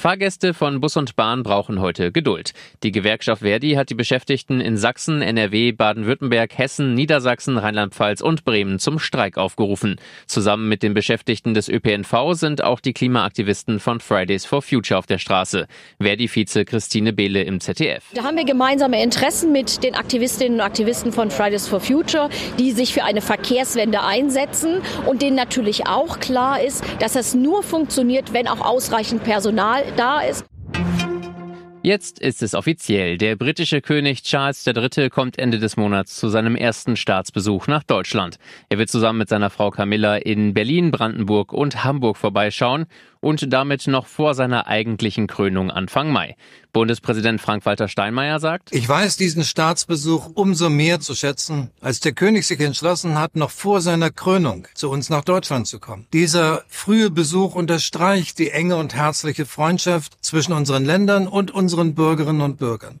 Fahrgäste 0.00 0.54
von 0.54 0.80
Bus 0.80 0.96
und 0.96 1.14
Bahn 1.14 1.42
brauchen 1.42 1.78
heute 1.78 2.10
Geduld. 2.10 2.54
Die 2.82 2.90
Gewerkschaft 2.90 3.42
Verdi 3.42 3.72
hat 3.72 3.90
die 3.90 3.94
Beschäftigten 3.94 4.62
in 4.62 4.78
Sachsen, 4.78 5.20
NRW, 5.20 5.72
Baden-Württemberg, 5.72 6.56
Hessen, 6.56 6.94
Niedersachsen, 6.94 7.58
Rheinland-Pfalz 7.58 8.22
und 8.22 8.46
Bremen 8.46 8.78
zum 8.78 8.98
Streik 8.98 9.36
aufgerufen. 9.36 9.96
Zusammen 10.26 10.70
mit 10.70 10.82
den 10.82 10.94
Beschäftigten 10.94 11.52
des 11.52 11.68
ÖPNV 11.68 12.32
sind 12.32 12.64
auch 12.64 12.80
die 12.80 12.94
Klimaaktivisten 12.94 13.78
von 13.78 14.00
Fridays 14.00 14.46
for 14.46 14.62
Future 14.62 14.96
auf 14.98 15.04
der 15.04 15.18
Straße. 15.18 15.66
Verdi-Vize 16.00 16.64
Christine 16.64 17.12
Behle 17.12 17.42
im 17.42 17.60
ZDF. 17.60 18.04
Da 18.14 18.24
haben 18.24 18.38
wir 18.38 18.46
gemeinsame 18.46 19.02
Interessen 19.02 19.52
mit 19.52 19.84
den 19.84 19.94
Aktivistinnen 19.94 20.60
und 20.60 20.64
Aktivisten 20.64 21.12
von 21.12 21.30
Fridays 21.30 21.68
for 21.68 21.80
Future, 21.80 22.30
die 22.58 22.72
sich 22.72 22.94
für 22.94 23.04
eine 23.04 23.20
Verkehrswende 23.20 24.02
einsetzen 24.02 24.80
und 25.04 25.20
denen 25.20 25.36
natürlich 25.36 25.86
auch 25.88 26.20
klar 26.20 26.62
ist, 26.62 26.82
dass 27.00 27.12
das 27.12 27.34
nur 27.34 27.62
funktioniert, 27.62 28.32
wenn 28.32 28.48
auch 28.48 28.62
ausreichend 28.62 29.24
Personal 29.24 29.89
da 29.96 30.20
ist. 30.20 30.49
Jetzt 31.82 32.18
ist 32.18 32.42
es 32.42 32.54
offiziell. 32.54 33.16
Der 33.16 33.36
britische 33.36 33.80
König 33.80 34.22
Charles 34.22 34.66
III. 34.66 35.08
kommt 35.08 35.38
Ende 35.38 35.58
des 35.58 35.78
Monats 35.78 36.14
zu 36.16 36.28
seinem 36.28 36.54
ersten 36.54 36.94
Staatsbesuch 36.94 37.68
nach 37.68 37.84
Deutschland. 37.84 38.36
Er 38.68 38.76
wird 38.76 38.90
zusammen 38.90 39.20
mit 39.20 39.30
seiner 39.30 39.48
Frau 39.48 39.70
Camilla 39.70 40.16
in 40.16 40.52
Berlin, 40.52 40.90
Brandenburg 40.90 41.54
und 41.54 41.82
Hamburg 41.82 42.18
vorbeischauen 42.18 42.84
und 43.20 43.52
damit 43.52 43.86
noch 43.86 44.06
vor 44.06 44.34
seiner 44.34 44.66
eigentlichen 44.66 45.26
Krönung 45.26 45.70
Anfang 45.70 46.10
Mai. 46.12 46.36
Bundespräsident 46.72 47.40
Frank-Walter 47.40 47.88
Steinmeier 47.88 48.40
sagt, 48.40 48.72
Ich 48.72 48.88
weiß 48.88 49.16
diesen 49.16 49.42
Staatsbesuch 49.42 50.30
umso 50.34 50.70
mehr 50.70 51.00
zu 51.00 51.14
schätzen, 51.14 51.70
als 51.80 52.00
der 52.00 52.12
König 52.12 52.46
sich 52.46 52.60
entschlossen 52.60 53.18
hat, 53.18 53.36
noch 53.36 53.50
vor 53.50 53.80
seiner 53.80 54.10
Krönung 54.10 54.68
zu 54.74 54.90
uns 54.90 55.10
nach 55.10 55.24
Deutschland 55.24 55.66
zu 55.66 55.80
kommen. 55.80 56.06
Dieser 56.12 56.62
frühe 56.68 57.10
Besuch 57.10 57.54
unterstreicht 57.54 58.38
die 58.38 58.50
enge 58.50 58.76
und 58.76 58.94
herzliche 58.94 59.46
Freundschaft 59.46 60.16
zwischen 60.24 60.52
unseren 60.52 60.84
Ländern 60.84 61.26
und 61.26 61.50
unseren 61.50 61.69
Bürgerinnen 61.94 62.40
und 62.40 62.58
Bürgern. 62.58 63.00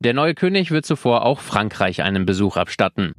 Der 0.00 0.14
neue 0.14 0.34
König 0.34 0.70
wird 0.70 0.84
zuvor 0.84 1.24
auch 1.24 1.40
Frankreich 1.40 2.02
einen 2.02 2.26
Besuch 2.26 2.56
abstatten. 2.56 3.12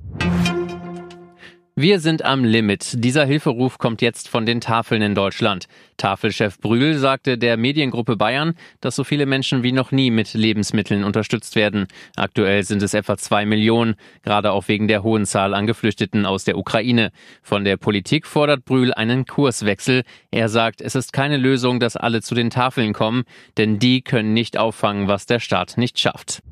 Wir 1.76 2.00
sind 2.00 2.24
am 2.24 2.44
Limit. 2.44 3.04
Dieser 3.04 3.26
Hilferuf 3.26 3.80
kommt 3.80 4.04
jetzt 4.04 4.30
von 4.30 4.46
den 4.46 4.62
Tafeln 4.62 5.02
in 5.02 5.16
Deutschland. 5.16 5.66
Tafelchef 5.98 6.60
Brühl 6.60 7.00
sagte 7.00 7.36
der 7.36 7.58
Mediengruppe 7.58 8.16
Bayern, 8.16 8.54
dass 8.80 8.96
so 8.96 9.04
viele 9.04 9.26
Menschen 9.26 9.64
wie 9.64 9.72
noch 9.72 9.92
nie 9.92 10.12
mit 10.12 10.36
Lebensmitteln 10.36 11.04
unterstützt 11.04 11.56
werden. 11.56 11.88
Aktuell 12.16 12.62
sind 12.62 12.84
es 12.84 12.94
etwa 12.94 13.18
zwei 13.18 13.48
Millionen, 13.48 13.96
gerade 14.22 14.52
auch 14.52 14.68
wegen 14.68 14.88
der 14.88 15.02
hohen 15.02 15.26
Zahl 15.26 15.56
an 15.56 15.66
Geflüchteten 15.66 16.28
aus 16.28 16.44
der 16.44 16.60
Ukraine. 16.60 17.12
Von 17.42 17.66
der 17.66 17.78
Politik 17.78 18.28
fordert 18.28 18.66
Brühl 18.66 18.94
einen 18.94 19.26
Kurswechsel. 19.26 20.04
Er 20.30 20.50
sagt, 20.50 20.80
es 20.80 20.94
ist 20.94 21.12
keine 21.12 21.38
Lösung, 21.38 21.80
dass 21.80 21.98
alle 21.98 22.22
zu 22.22 22.36
den 22.36 22.52
Tafeln 22.52 22.94
kommen, 22.94 23.24
denn 23.58 23.80
die 23.80 24.04
können 24.04 24.34
nicht 24.34 24.60
auffangen, 24.60 25.08
was 25.08 25.26
der 25.26 25.40
Staat 25.40 25.78
nicht 25.78 25.98
schafft. 25.98 26.44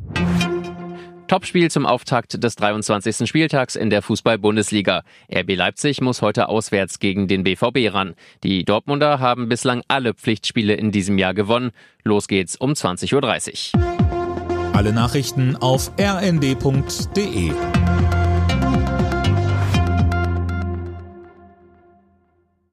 Topspiel 1.32 1.72
zum 1.72 1.86
Auftakt 1.86 2.44
des 2.44 2.58
23. 2.58 3.26
Spieltags 3.26 3.78
in 3.78 3.90
der 3.90 4.02
Fußball-Bundesliga. 4.02 5.04
RB 5.34 5.56
Leipzig 5.56 6.02
muss 6.02 6.22
heute 6.22 6.50
auswärts 6.50 7.00
gegen 7.00 7.30
den 7.30 7.46
BVB 7.46 7.94
ran. 7.94 8.16
Die 8.44 8.66
Dortmunder 8.66 9.22
haben 9.22 9.48
bislang 9.48 9.82
alle 9.88 10.14
Pflichtspiele 10.14 10.74
in 10.74 10.92
diesem 10.92 11.18
Jahr 11.18 11.34
gewonnen. 11.34 11.72
Los 12.04 12.28
geht's 12.28 12.58
um 12.58 12.74
20.30 12.74 13.78
Uhr. 13.78 14.76
Alle 14.76 14.92
Nachrichten 14.92 15.56
auf 15.56 15.94
rnd.de 15.98 17.54